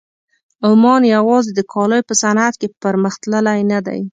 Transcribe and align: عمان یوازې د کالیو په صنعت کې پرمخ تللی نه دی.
عمان 0.67 1.01
یوازې 1.15 1.51
د 1.55 1.59
کالیو 1.73 2.07
په 2.09 2.13
صنعت 2.21 2.53
کې 2.61 2.67
پرمخ 2.81 3.13
تللی 3.23 3.59
نه 3.71 3.79
دی. 3.87 3.99